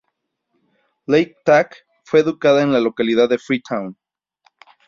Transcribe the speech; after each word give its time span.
Lake-Tack 1.05 1.85
fue 2.05 2.21
educada 2.21 2.63
en 2.63 2.73
la 2.73 2.79
localidad 2.79 3.29
de 3.29 3.37
Freetown. 3.37 3.95